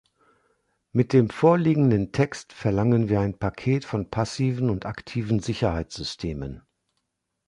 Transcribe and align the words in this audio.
Mit 0.93 1.13
dem 1.13 1.29
vorliegenden 1.29 2.11
Text 2.11 2.53
verlangen 2.53 3.07
wir 3.07 3.19
ein 3.19 3.37
Paket 3.37 3.85
von 3.85 4.09
passiven 4.09 4.71
und 4.71 4.87
aktiven 4.87 5.41
Sicherheitssystemen. 5.41 6.63